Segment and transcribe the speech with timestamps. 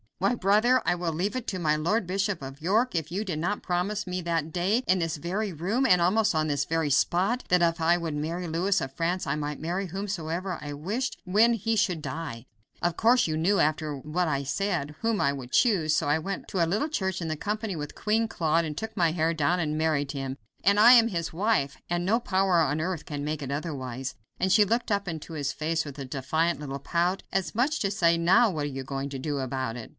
[0.17, 0.35] "Why!
[0.35, 3.63] brother, I will leave it to my Lord Bishop of York if you did not
[3.63, 7.63] promise me that day, in this very room, and almost on this very spot, that
[7.63, 11.75] if I would marry Louis of France I might marry whomsoever I wished when he
[11.75, 12.45] should die.
[12.83, 16.19] Of course you knew, after what I had said, whom I should choose, so I
[16.19, 19.59] went to a little church in company with Queen Claude, and took my hair down
[19.59, 23.41] and married him, and I am his wife, and no power on earth can make
[23.41, 27.53] it otherwise," and she looked up into his face with a defiant little pout, as
[27.55, 29.89] much as to say, "Now, what are you going to do about it?"